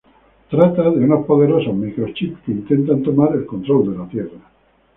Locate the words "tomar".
3.03-3.35